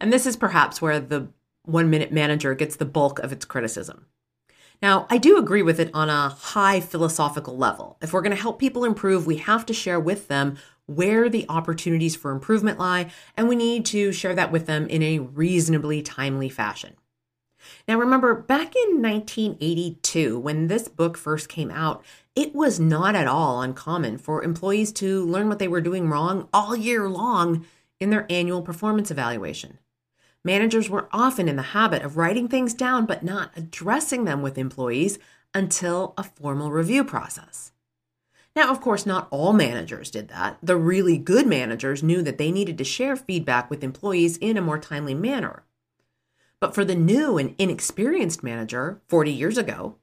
And 0.00 0.12
this 0.12 0.26
is 0.26 0.36
perhaps 0.36 0.80
where 0.80 1.00
the 1.00 1.28
one 1.66 1.90
minute 1.90 2.12
manager 2.12 2.54
gets 2.54 2.76
the 2.76 2.84
bulk 2.84 3.18
of 3.18 3.32
its 3.32 3.44
criticism. 3.44 4.06
Now, 4.82 5.06
I 5.08 5.18
do 5.18 5.38
agree 5.38 5.62
with 5.62 5.80
it 5.80 5.90
on 5.94 6.10
a 6.10 6.28
high 6.28 6.80
philosophical 6.80 7.56
level. 7.56 7.96
If 8.02 8.12
we're 8.12 8.22
going 8.22 8.36
to 8.36 8.40
help 8.40 8.58
people 8.58 8.84
improve, 8.84 9.26
we 9.26 9.36
have 9.36 9.64
to 9.66 9.74
share 9.74 9.98
with 9.98 10.28
them 10.28 10.58
where 10.86 11.28
the 11.28 11.46
opportunities 11.48 12.14
for 12.14 12.30
improvement 12.30 12.78
lie, 12.78 13.10
and 13.36 13.48
we 13.48 13.56
need 13.56 13.84
to 13.86 14.12
share 14.12 14.34
that 14.34 14.52
with 14.52 14.66
them 14.66 14.86
in 14.86 15.02
a 15.02 15.18
reasonably 15.18 16.02
timely 16.02 16.48
fashion. 16.48 16.94
Now, 17.88 17.98
remember, 17.98 18.34
back 18.34 18.74
in 18.76 19.02
1982, 19.02 20.38
when 20.38 20.68
this 20.68 20.88
book 20.88 21.16
first 21.16 21.48
came 21.48 21.70
out, 21.70 22.04
it 22.36 22.54
was 22.54 22.78
not 22.78 23.14
at 23.14 23.26
all 23.26 23.62
uncommon 23.62 24.18
for 24.18 24.44
employees 24.44 24.92
to 24.92 25.24
learn 25.24 25.48
what 25.48 25.58
they 25.58 25.68
were 25.68 25.80
doing 25.80 26.08
wrong 26.08 26.48
all 26.52 26.76
year 26.76 27.08
long 27.08 27.66
in 27.98 28.10
their 28.10 28.26
annual 28.30 28.62
performance 28.62 29.10
evaluation. 29.10 29.78
Managers 30.46 30.88
were 30.88 31.08
often 31.10 31.48
in 31.48 31.56
the 31.56 31.74
habit 31.74 32.02
of 32.02 32.16
writing 32.16 32.46
things 32.46 32.72
down 32.72 33.04
but 33.04 33.24
not 33.24 33.50
addressing 33.56 34.26
them 34.26 34.42
with 34.42 34.56
employees 34.56 35.18
until 35.52 36.14
a 36.16 36.22
formal 36.22 36.70
review 36.70 37.02
process. 37.02 37.72
Now, 38.54 38.70
of 38.70 38.80
course, 38.80 39.04
not 39.04 39.26
all 39.32 39.52
managers 39.52 40.08
did 40.08 40.28
that. 40.28 40.58
The 40.62 40.76
really 40.76 41.18
good 41.18 41.48
managers 41.48 42.04
knew 42.04 42.22
that 42.22 42.38
they 42.38 42.52
needed 42.52 42.78
to 42.78 42.84
share 42.84 43.16
feedback 43.16 43.68
with 43.68 43.82
employees 43.82 44.36
in 44.36 44.56
a 44.56 44.60
more 44.60 44.78
timely 44.78 45.14
manner. 45.14 45.64
But 46.60 46.76
for 46.76 46.84
the 46.84 46.94
new 46.94 47.38
and 47.38 47.56
inexperienced 47.58 48.44
manager 48.44 49.02
40 49.08 49.32
years 49.32 49.58
ago, 49.58 49.96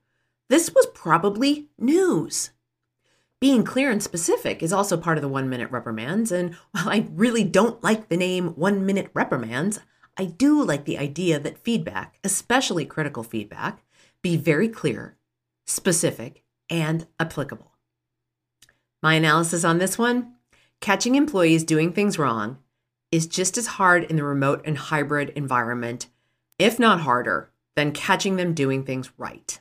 this 0.49 0.73
was 0.75 0.87
probably 0.87 1.69
news. 1.79 2.49
Being 3.39 3.63
clear 3.63 3.89
and 3.89 4.03
specific 4.03 4.61
is 4.61 4.73
also 4.73 4.97
part 4.97 5.17
of 5.17 5.21
the 5.21 5.29
one 5.29 5.49
minute 5.49 5.71
reprimands, 5.71 6.33
and 6.33 6.53
while 6.71 6.89
I 6.89 7.07
really 7.13 7.45
don't 7.45 7.81
like 7.81 8.09
the 8.09 8.17
name 8.17 8.49
one 8.49 8.85
minute 8.85 9.09
reprimands, 9.13 9.79
I 10.17 10.25
do 10.25 10.63
like 10.63 10.85
the 10.85 10.97
idea 10.97 11.39
that 11.39 11.63
feedback, 11.63 12.19
especially 12.23 12.85
critical 12.85 13.23
feedback, 13.23 13.83
be 14.21 14.37
very 14.37 14.69
clear, 14.69 15.17
specific, 15.65 16.43
and 16.69 17.07
applicable. 17.19 17.71
My 19.01 19.15
analysis 19.15 19.63
on 19.63 19.79
this 19.79 19.97
one 19.97 20.35
catching 20.79 21.15
employees 21.15 21.63
doing 21.63 21.93
things 21.93 22.19
wrong 22.19 22.57
is 23.11 23.25
just 23.25 23.57
as 23.57 23.67
hard 23.67 24.03
in 24.03 24.17
the 24.17 24.23
remote 24.23 24.61
and 24.65 24.77
hybrid 24.77 25.29
environment, 25.29 26.07
if 26.59 26.77
not 26.77 27.01
harder, 27.01 27.51
than 27.75 27.91
catching 27.91 28.35
them 28.35 28.53
doing 28.53 28.83
things 28.83 29.11
right. 29.17 29.59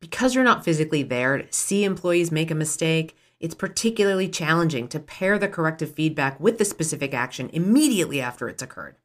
Because 0.00 0.34
you're 0.34 0.44
not 0.44 0.64
physically 0.64 1.02
there 1.02 1.38
to 1.38 1.52
see 1.52 1.84
employees 1.84 2.30
make 2.30 2.50
a 2.50 2.54
mistake, 2.54 3.16
it's 3.40 3.54
particularly 3.54 4.28
challenging 4.28 4.88
to 4.88 5.00
pair 5.00 5.38
the 5.38 5.48
corrective 5.48 5.94
feedback 5.94 6.38
with 6.40 6.58
the 6.58 6.64
specific 6.64 7.14
action 7.14 7.50
immediately 7.52 8.20
after 8.20 8.48
it's 8.48 8.62
occurred. 8.62 8.96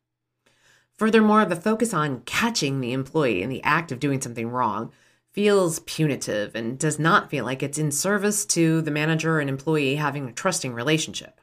Furthermore, 1.01 1.45
the 1.45 1.55
focus 1.55 1.95
on 1.95 2.21
catching 2.27 2.79
the 2.79 2.93
employee 2.93 3.41
in 3.41 3.49
the 3.49 3.63
act 3.63 3.91
of 3.91 3.99
doing 3.99 4.21
something 4.21 4.51
wrong 4.51 4.91
feels 5.31 5.79
punitive 5.79 6.53
and 6.53 6.77
does 6.77 6.99
not 6.99 7.31
feel 7.31 7.43
like 7.43 7.63
it's 7.63 7.79
in 7.79 7.91
service 7.91 8.45
to 8.45 8.83
the 8.83 8.91
manager 8.91 9.39
and 9.39 9.49
employee 9.49 9.95
having 9.95 10.29
a 10.29 10.31
trusting 10.31 10.75
relationship. 10.75 11.41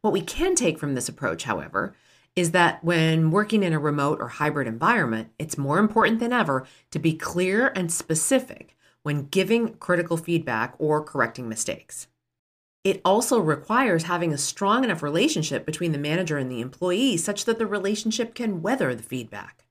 What 0.00 0.12
we 0.12 0.22
can 0.22 0.56
take 0.56 0.76
from 0.76 0.96
this 0.96 1.08
approach, 1.08 1.44
however, 1.44 1.94
is 2.34 2.50
that 2.50 2.82
when 2.82 3.30
working 3.30 3.62
in 3.62 3.72
a 3.72 3.78
remote 3.78 4.20
or 4.20 4.26
hybrid 4.26 4.66
environment, 4.66 5.30
it's 5.38 5.56
more 5.56 5.78
important 5.78 6.18
than 6.18 6.32
ever 6.32 6.66
to 6.90 6.98
be 6.98 7.12
clear 7.14 7.68
and 7.76 7.92
specific 7.92 8.76
when 9.04 9.28
giving 9.28 9.74
critical 9.74 10.16
feedback 10.16 10.74
or 10.80 11.00
correcting 11.00 11.48
mistakes. 11.48 12.08
It 12.86 13.00
also 13.04 13.40
requires 13.40 14.04
having 14.04 14.32
a 14.32 14.38
strong 14.38 14.84
enough 14.84 15.02
relationship 15.02 15.66
between 15.66 15.90
the 15.90 15.98
manager 15.98 16.38
and 16.38 16.48
the 16.48 16.60
employee 16.60 17.16
such 17.16 17.44
that 17.44 17.58
the 17.58 17.66
relationship 17.66 18.32
can 18.32 18.62
weather 18.62 18.94
the 18.94 19.02
feedback. 19.02 19.64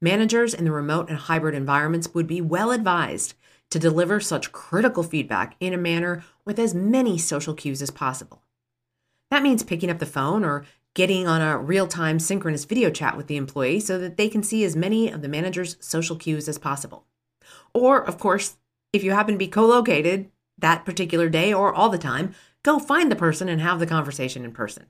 Managers 0.00 0.54
in 0.54 0.64
the 0.64 0.72
remote 0.72 1.10
and 1.10 1.18
hybrid 1.18 1.54
environments 1.54 2.14
would 2.14 2.26
be 2.26 2.40
well 2.40 2.70
advised 2.70 3.34
to 3.68 3.78
deliver 3.78 4.20
such 4.20 4.52
critical 4.52 5.02
feedback 5.02 5.54
in 5.60 5.74
a 5.74 5.76
manner 5.76 6.24
with 6.46 6.58
as 6.58 6.74
many 6.74 7.18
social 7.18 7.52
cues 7.52 7.82
as 7.82 7.90
possible. 7.90 8.40
That 9.30 9.42
means 9.42 9.62
picking 9.62 9.90
up 9.90 9.98
the 9.98 10.06
phone 10.06 10.46
or 10.46 10.64
getting 10.94 11.26
on 11.26 11.42
a 11.42 11.58
real 11.58 11.86
time 11.86 12.18
synchronous 12.18 12.64
video 12.64 12.88
chat 12.88 13.18
with 13.18 13.26
the 13.26 13.36
employee 13.36 13.80
so 13.80 13.98
that 13.98 14.16
they 14.16 14.30
can 14.30 14.42
see 14.42 14.64
as 14.64 14.74
many 14.74 15.10
of 15.10 15.20
the 15.20 15.28
manager's 15.28 15.76
social 15.78 16.16
cues 16.16 16.48
as 16.48 16.56
possible. 16.56 17.04
Or, 17.74 18.02
of 18.02 18.18
course, 18.18 18.56
if 18.94 19.04
you 19.04 19.10
happen 19.10 19.34
to 19.34 19.38
be 19.38 19.46
co 19.46 19.66
located, 19.66 20.30
that 20.58 20.84
particular 20.84 21.28
day 21.28 21.52
or 21.52 21.72
all 21.72 21.88
the 21.88 21.98
time, 21.98 22.34
go 22.62 22.78
find 22.78 23.10
the 23.10 23.16
person 23.16 23.48
and 23.48 23.60
have 23.60 23.78
the 23.78 23.86
conversation 23.86 24.44
in 24.44 24.52
person. 24.52 24.86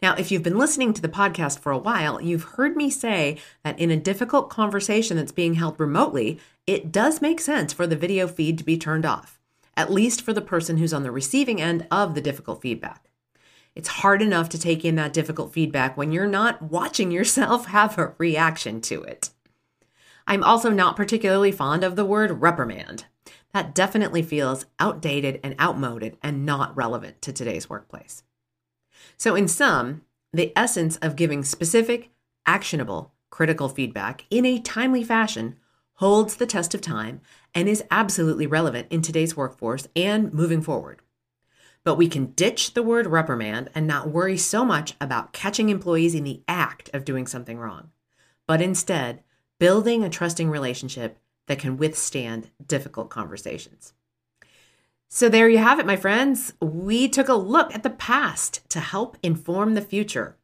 Now, 0.00 0.14
if 0.14 0.30
you've 0.30 0.42
been 0.42 0.58
listening 0.58 0.92
to 0.92 1.02
the 1.02 1.08
podcast 1.08 1.58
for 1.58 1.72
a 1.72 1.78
while, 1.78 2.20
you've 2.20 2.44
heard 2.44 2.76
me 2.76 2.90
say 2.90 3.38
that 3.64 3.78
in 3.78 3.90
a 3.90 3.96
difficult 3.96 4.50
conversation 4.50 5.16
that's 5.16 5.32
being 5.32 5.54
held 5.54 5.78
remotely, 5.78 6.40
it 6.66 6.92
does 6.92 7.22
make 7.22 7.40
sense 7.40 7.72
for 7.72 7.86
the 7.86 7.96
video 7.96 8.28
feed 8.28 8.58
to 8.58 8.64
be 8.64 8.78
turned 8.78 9.04
off, 9.04 9.40
at 9.76 9.92
least 9.92 10.22
for 10.22 10.32
the 10.32 10.40
person 10.40 10.78
who's 10.78 10.92
on 10.92 11.02
the 11.02 11.10
receiving 11.10 11.60
end 11.60 11.86
of 11.90 12.14
the 12.14 12.20
difficult 12.20 12.62
feedback. 12.62 13.08
It's 13.74 13.88
hard 13.88 14.20
enough 14.20 14.48
to 14.50 14.58
take 14.58 14.84
in 14.84 14.96
that 14.96 15.14
difficult 15.14 15.52
feedback 15.52 15.96
when 15.96 16.12
you're 16.12 16.26
not 16.26 16.62
watching 16.62 17.10
yourself 17.10 17.66
have 17.68 17.98
a 17.98 18.14
reaction 18.18 18.80
to 18.82 19.02
it. 19.02 19.30
I'm 20.26 20.44
also 20.44 20.70
not 20.70 20.96
particularly 20.96 21.50
fond 21.50 21.82
of 21.82 21.96
the 21.96 22.04
word 22.04 22.42
reprimand 22.42 23.06
that 23.52 23.74
definitely 23.74 24.22
feels 24.22 24.66
outdated 24.78 25.40
and 25.42 25.54
outmoded 25.60 26.16
and 26.22 26.46
not 26.46 26.76
relevant 26.76 27.20
to 27.22 27.32
today's 27.32 27.68
workplace. 27.68 28.22
So, 29.16 29.34
in 29.34 29.48
sum, 29.48 30.02
the 30.32 30.52
essence 30.56 30.96
of 30.98 31.16
giving 31.16 31.44
specific, 31.44 32.10
actionable, 32.46 33.12
critical 33.30 33.68
feedback 33.68 34.24
in 34.30 34.46
a 34.46 34.60
timely 34.60 35.04
fashion 35.04 35.56
holds 35.94 36.36
the 36.36 36.46
test 36.46 36.74
of 36.74 36.80
time 36.80 37.20
and 37.54 37.68
is 37.68 37.84
absolutely 37.90 38.46
relevant 38.46 38.88
in 38.90 39.02
today's 39.02 39.36
workforce 39.36 39.86
and 39.94 40.32
moving 40.32 40.62
forward. 40.62 41.00
But 41.84 41.96
we 41.96 42.08
can 42.08 42.26
ditch 42.32 42.74
the 42.74 42.82
word 42.82 43.06
reprimand 43.06 43.70
and 43.74 43.86
not 43.86 44.10
worry 44.10 44.36
so 44.36 44.64
much 44.64 44.94
about 45.00 45.32
catching 45.32 45.68
employees 45.68 46.14
in 46.14 46.24
the 46.24 46.42
act 46.46 46.90
of 46.92 47.04
doing 47.04 47.26
something 47.26 47.58
wrong, 47.58 47.90
but 48.46 48.62
instead 48.62 49.22
building 49.58 50.02
a 50.02 50.10
trusting 50.10 50.48
relationship 50.48 51.18
that 51.46 51.58
can 51.58 51.76
withstand 51.76 52.50
difficult 52.66 53.10
conversations. 53.10 53.92
So, 55.08 55.28
there 55.28 55.48
you 55.48 55.58
have 55.58 55.78
it, 55.78 55.84
my 55.84 55.96
friends. 55.96 56.54
We 56.60 57.08
took 57.08 57.28
a 57.28 57.34
look 57.34 57.74
at 57.74 57.82
the 57.82 57.90
past 57.90 58.68
to 58.70 58.80
help 58.80 59.18
inform 59.22 59.74
the 59.74 59.82
future. 59.82 60.38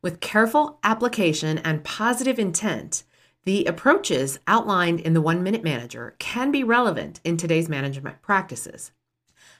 With 0.00 0.20
careful 0.20 0.78
application 0.84 1.58
and 1.58 1.82
positive 1.82 2.38
intent, 2.38 3.02
the 3.44 3.64
approaches 3.64 4.38
outlined 4.46 5.00
in 5.00 5.14
the 5.14 5.20
One 5.20 5.42
Minute 5.42 5.64
Manager 5.64 6.14
can 6.18 6.52
be 6.52 6.62
relevant 6.62 7.20
in 7.24 7.36
today's 7.36 7.68
management 7.68 8.22
practices. 8.22 8.92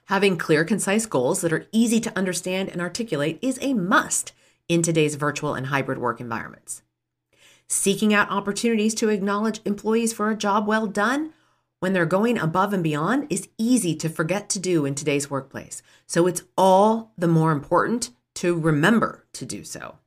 Having 0.05 0.39
clear, 0.39 0.65
concise 0.65 1.07
goals 1.07 1.41
that 1.41 1.53
are 1.53 1.67
easy 1.73 2.01
to 2.01 2.17
understand 2.17 2.69
and 2.69 2.81
articulate 2.81 3.39
is 3.43 3.59
a 3.61 3.75
must 3.75 4.33
in 4.69 4.83
today's 4.83 5.17
virtual 5.17 5.55
and 5.55 5.67
hybrid 5.67 5.99
work 5.99 6.21
environments. 6.21 6.83
Seeking 7.71 8.15
out 8.15 8.31
opportunities 8.31 8.95
to 8.95 9.11
acknowledge 9.11 9.61
employees 9.67 10.15
for 10.15 10.31
a 10.31 10.37
job 10.37 10.67
well 10.67 10.87
done 10.87 11.35
when 11.81 11.93
they're 11.93 12.07
going 12.07 12.39
above 12.39 12.73
and 12.73 12.83
beyond 12.83 13.27
is 13.31 13.49
easy 13.59 13.95
to 13.97 14.09
forget 14.09 14.49
to 14.51 14.59
do 14.59 14.87
in 14.87 14.95
today's 14.95 15.31
workplace. 15.31 15.83
So 16.07 16.27
it's 16.27 16.43
all 16.57 17.13
the 17.19 17.29
more 17.29 17.53
important 17.53 18.11
to 18.37 18.59
remember 18.59 19.27
to 19.35 19.45
do 19.45 19.65
so. 19.65 19.99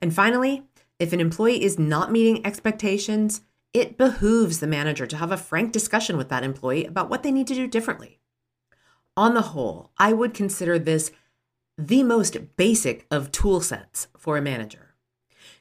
And 0.00 0.14
finally, 0.14 0.62
if 0.98 1.12
an 1.12 1.20
employee 1.20 1.62
is 1.62 1.78
not 1.78 2.10
meeting 2.10 2.44
expectations, 2.46 3.42
it 3.74 3.98
behooves 3.98 4.60
the 4.60 4.66
manager 4.66 5.06
to 5.06 5.16
have 5.16 5.30
a 5.30 5.36
frank 5.36 5.72
discussion 5.72 6.16
with 6.16 6.30
that 6.30 6.42
employee 6.42 6.86
about 6.86 7.10
what 7.10 7.22
they 7.22 7.32
need 7.32 7.48
to 7.48 7.54
do 7.54 7.66
differently. 7.66 8.18
On 9.16 9.34
the 9.34 9.42
whole, 9.42 9.90
I 9.98 10.12
would 10.12 10.32
consider 10.32 10.78
this 10.78 11.12
the 11.76 12.02
most 12.02 12.56
basic 12.56 13.06
of 13.10 13.30
tool 13.30 13.60
sets 13.60 14.08
for 14.16 14.36
a 14.36 14.42
manager. 14.42 14.83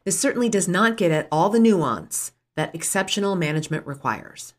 This 0.05 0.19
certainly 0.19 0.49
does 0.49 0.67
not 0.67 0.97
get 0.97 1.11
at 1.11 1.27
all 1.31 1.49
the 1.49 1.59
nuance 1.59 2.33
that 2.55 2.75
exceptional 2.75 3.35
management 3.35 3.87
requires. 3.87 4.53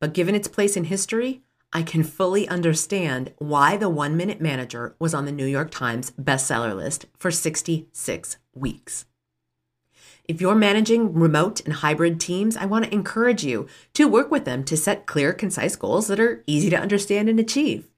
But 0.00 0.12
given 0.12 0.34
its 0.34 0.48
place 0.48 0.76
in 0.76 0.84
history, 0.84 1.42
I 1.72 1.82
can 1.82 2.02
fully 2.02 2.48
understand 2.48 3.32
why 3.38 3.76
the 3.76 3.88
one 3.88 4.16
minute 4.16 4.40
manager 4.40 4.94
was 4.98 5.14
on 5.14 5.24
the 5.24 5.32
New 5.32 5.46
York 5.46 5.70
Times 5.70 6.12
bestseller 6.12 6.74
list 6.74 7.06
for 7.18 7.30
66 7.30 8.36
weeks. 8.54 9.04
If 10.24 10.40
you're 10.40 10.54
managing 10.54 11.14
remote 11.14 11.60
and 11.64 11.74
hybrid 11.74 12.20
teams, 12.20 12.56
I 12.56 12.66
want 12.66 12.84
to 12.84 12.92
encourage 12.92 13.44
you 13.44 13.66
to 13.94 14.06
work 14.06 14.30
with 14.30 14.44
them 14.44 14.62
to 14.64 14.76
set 14.76 15.06
clear, 15.06 15.32
concise 15.32 15.76
goals 15.76 16.08
that 16.08 16.20
are 16.20 16.44
easy 16.46 16.68
to 16.70 16.78
understand 16.78 17.30
and 17.30 17.40
achieve, 17.40 17.88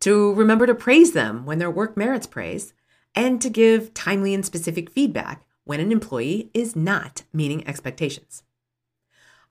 to 0.00 0.32
remember 0.34 0.66
to 0.66 0.74
praise 0.74 1.12
them 1.12 1.44
when 1.44 1.58
their 1.58 1.70
work 1.70 1.96
merits 1.96 2.26
praise, 2.26 2.72
and 3.14 3.42
to 3.42 3.50
give 3.50 3.92
timely 3.94 4.32
and 4.32 4.46
specific 4.46 4.90
feedback 4.90 5.44
when 5.64 5.80
an 5.80 5.92
employee 5.92 6.50
is 6.54 6.74
not 6.76 7.22
meeting 7.32 7.66
expectations. 7.66 8.42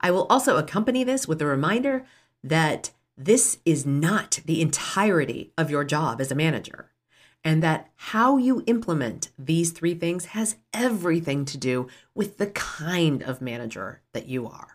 I 0.00 0.10
will 0.10 0.26
also 0.28 0.56
accompany 0.56 1.04
this 1.04 1.28
with 1.28 1.40
a 1.40 1.46
reminder 1.46 2.04
that 2.42 2.90
this 3.16 3.58
is 3.64 3.86
not 3.86 4.40
the 4.46 4.60
entirety 4.60 5.52
of 5.56 5.70
your 5.70 5.84
job 5.84 6.20
as 6.20 6.32
a 6.32 6.34
manager, 6.36 6.90
and 7.44 7.62
that 7.62 7.90
how 7.94 8.36
you 8.36 8.64
implement 8.66 9.30
these 9.38 9.70
three 9.70 9.94
things 9.94 10.26
has 10.26 10.56
everything 10.72 11.44
to 11.44 11.58
do 11.58 11.88
with 12.14 12.38
the 12.38 12.46
kind 12.48 13.22
of 13.22 13.40
manager 13.40 14.00
that 14.12 14.28
you 14.28 14.46
are. 14.46 14.71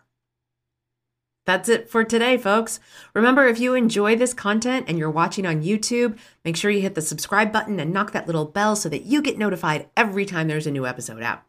That's 1.48 1.70
it 1.70 1.88
for 1.88 2.04
today, 2.04 2.36
folks. 2.36 2.78
Remember, 3.14 3.46
if 3.46 3.58
you 3.58 3.72
enjoy 3.72 4.16
this 4.16 4.34
content 4.34 4.84
and 4.86 4.98
you're 4.98 5.10
watching 5.10 5.46
on 5.46 5.62
YouTube, 5.62 6.18
make 6.44 6.58
sure 6.58 6.70
you 6.70 6.82
hit 6.82 6.94
the 6.94 7.00
subscribe 7.00 7.50
button 7.52 7.80
and 7.80 7.90
knock 7.90 8.12
that 8.12 8.26
little 8.26 8.44
bell 8.44 8.76
so 8.76 8.90
that 8.90 9.04
you 9.04 9.22
get 9.22 9.38
notified 9.38 9.88
every 9.96 10.26
time 10.26 10.46
there's 10.46 10.66
a 10.66 10.70
new 10.70 10.86
episode 10.86 11.22
out. 11.22 11.40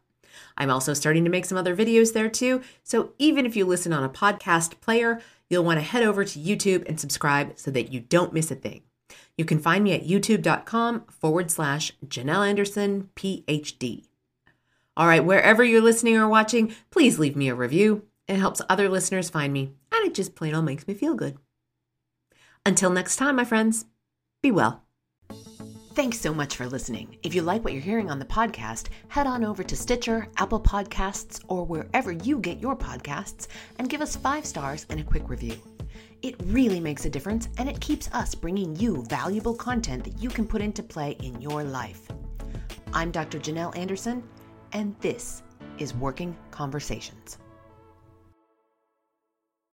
I'm 0.55 0.69
also 0.69 0.93
starting 0.93 1.25
to 1.25 1.29
make 1.29 1.43
some 1.43 1.57
other 1.57 1.75
videos 1.75 2.13
there 2.13 2.29
too. 2.29 2.61
So 2.81 3.11
even 3.19 3.45
if 3.45 3.57
you 3.57 3.65
listen 3.65 3.91
on 3.91 4.05
a 4.05 4.09
podcast 4.09 4.79
player, 4.79 5.19
you'll 5.49 5.65
want 5.65 5.81
to 5.81 5.85
head 5.85 6.03
over 6.03 6.23
to 6.23 6.39
YouTube 6.39 6.87
and 6.87 6.97
subscribe 6.97 7.59
so 7.59 7.69
that 7.71 7.91
you 7.91 7.99
don't 7.99 8.31
miss 8.31 8.49
a 8.51 8.55
thing. 8.55 8.83
You 9.37 9.43
can 9.43 9.59
find 9.59 9.83
me 9.83 9.91
at 9.91 10.07
youtube.com 10.07 11.07
forward 11.09 11.51
slash 11.51 11.91
Janel 12.07 12.47
Anderson, 12.47 13.09
PhD. 13.17 14.05
All 14.95 15.07
right, 15.07 15.25
wherever 15.25 15.61
you're 15.61 15.81
listening 15.81 16.15
or 16.15 16.29
watching, 16.29 16.73
please 16.89 17.19
leave 17.19 17.35
me 17.35 17.49
a 17.49 17.53
review. 17.53 18.03
It 18.29 18.37
helps 18.37 18.61
other 18.69 18.87
listeners 18.87 19.29
find 19.29 19.51
me, 19.51 19.73
and 19.99 20.07
it 20.07 20.15
just 20.15 20.35
plain 20.35 20.55
old 20.55 20.65
makes 20.65 20.87
me 20.87 20.93
feel 20.93 21.15
good. 21.15 21.37
Until 22.65 22.89
next 22.89 23.17
time, 23.17 23.35
my 23.35 23.45
friends, 23.45 23.85
be 24.41 24.51
well. 24.51 24.83
Thanks 25.93 26.19
so 26.19 26.33
much 26.33 26.55
for 26.55 26.65
listening. 26.65 27.17
If 27.23 27.35
you 27.35 27.41
like 27.41 27.63
what 27.63 27.73
you're 27.73 27.81
hearing 27.81 28.09
on 28.09 28.19
the 28.19 28.25
podcast, 28.25 28.87
head 29.09 29.27
on 29.27 29.43
over 29.43 29.63
to 29.63 29.75
Stitcher, 29.75 30.27
Apple 30.37 30.61
Podcasts, 30.61 31.43
or 31.49 31.65
wherever 31.65 32.11
you 32.11 32.39
get 32.39 32.59
your 32.59 32.75
podcasts 32.75 33.47
and 33.77 33.89
give 33.89 33.99
us 33.99 34.15
five 34.15 34.45
stars 34.45 34.85
and 34.89 34.99
a 34.99 35.03
quick 35.03 35.27
review. 35.27 35.57
It 36.21 36.35
really 36.45 36.79
makes 36.79 37.05
a 37.05 37.09
difference 37.09 37.49
and 37.57 37.67
it 37.67 37.81
keeps 37.81 38.09
us 38.13 38.33
bringing 38.33 38.75
you 38.77 39.03
valuable 39.09 39.55
content 39.55 40.05
that 40.05 40.21
you 40.21 40.29
can 40.29 40.47
put 40.47 40.61
into 40.61 40.83
play 40.83 41.17
in 41.21 41.41
your 41.41 41.63
life. 41.63 42.07
I'm 42.93 43.11
Dr. 43.11 43.39
Janel 43.39 43.75
Anderson, 43.77 44.23
and 44.71 44.95
this 45.01 45.43
is 45.79 45.93
Working 45.93 46.37
Conversations. 46.51 47.39